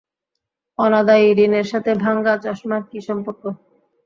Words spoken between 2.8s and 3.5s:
কী সম্পর্ক?